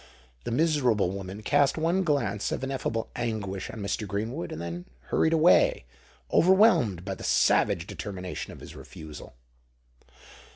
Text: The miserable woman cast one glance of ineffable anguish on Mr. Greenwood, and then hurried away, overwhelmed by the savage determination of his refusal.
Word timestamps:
The 0.45 0.51
miserable 0.51 1.11
woman 1.11 1.43
cast 1.43 1.77
one 1.77 2.03
glance 2.03 2.51
of 2.51 2.63
ineffable 2.63 3.11
anguish 3.15 3.69
on 3.69 3.81
Mr. 3.81 4.07
Greenwood, 4.07 4.51
and 4.51 4.59
then 4.59 4.85
hurried 5.09 5.31
away, 5.31 5.85
overwhelmed 6.33 7.05
by 7.05 7.13
the 7.13 7.23
savage 7.23 7.85
determination 7.85 8.51
of 8.51 8.61
his 8.61 8.75
refusal. 8.75 9.35